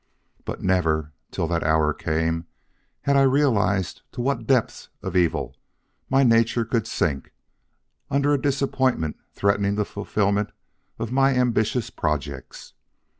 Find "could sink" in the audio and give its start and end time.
6.65-7.31